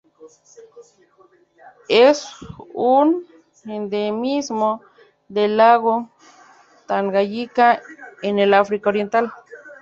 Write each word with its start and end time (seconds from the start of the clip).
Es 1.87 2.27
un 2.73 3.23
endemismo 3.65 4.81
del 5.29 5.57
lago 5.57 6.09
Tanganyika 6.87 7.83
en 8.23 8.39
el 8.39 8.51
África 8.55 8.89
Oriental. 8.89 9.31